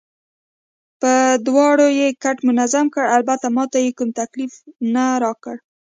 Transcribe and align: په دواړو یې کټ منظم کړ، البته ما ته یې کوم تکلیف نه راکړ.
په 1.01 1.11
دواړو 1.47 1.87
یې 1.99 2.07
کټ 2.23 2.37
منظم 2.47 2.85
کړ، 2.93 3.05
البته 3.17 3.45
ما 3.55 3.63
ته 3.71 3.77
یې 3.85 3.91
کوم 3.97 4.09
تکلیف 4.21 4.53
نه 4.93 5.05
راکړ. 5.23 5.55